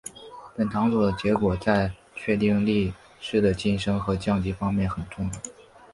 [0.55, 5.31] 本场所的结果在确定力士的晋升和降级方面很重要。